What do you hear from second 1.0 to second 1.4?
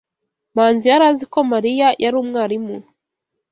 azi ko